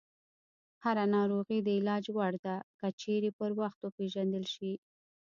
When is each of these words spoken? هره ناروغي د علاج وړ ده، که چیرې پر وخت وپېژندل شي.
هره 0.83 1.05
ناروغي 1.15 1.57
د 1.63 1.67
علاج 1.77 2.05
وړ 2.17 2.33
ده، 2.45 2.57
که 2.79 2.87
چیرې 3.01 3.31
پر 3.39 3.51
وخت 3.61 3.79
وپېژندل 3.81 4.45
شي. 4.53 4.73